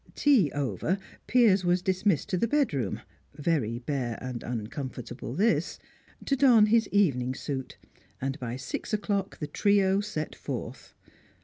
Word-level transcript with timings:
Tea 0.15 0.51
over, 0.55 0.97
Piers 1.27 1.63
was 1.63 1.83
dismissed 1.83 2.27
to 2.29 2.35
the 2.37 2.47
bedroom 2.47 3.01
(very 3.35 3.77
bare 3.77 4.17
and 4.19 4.41
uncomfortable, 4.41 5.35
this) 5.35 5.77
to 6.25 6.35
don 6.35 6.65
his 6.65 6.87
evening 6.87 7.35
suit, 7.35 7.77
and 8.19 8.39
by 8.39 8.55
six 8.55 8.93
o'clock 8.95 9.37
the 9.37 9.45
trio 9.45 9.99
set 9.99 10.33
forth. 10.33 10.95